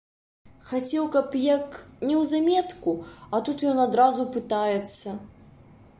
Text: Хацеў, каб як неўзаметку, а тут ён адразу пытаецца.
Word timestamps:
Хацеў, 0.69 1.01
каб 1.15 1.35
як 1.41 1.77
неўзаметку, 2.11 2.95
а 3.33 3.43
тут 3.51 3.57
ён 3.73 3.77
адразу 3.87 4.29
пытаецца. 4.37 5.07